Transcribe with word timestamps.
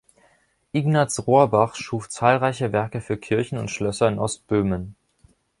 Ignaz 0.71 1.27
Rohrbach 1.27 1.75
schuf 1.75 2.09
zahlreiche 2.09 2.71
Werke 2.73 3.01
für 3.01 3.17
Kirchen 3.17 3.59
und 3.59 3.69
Schlösser 3.69 4.07
in 4.07 4.17
Ostböhmen. 4.17 4.95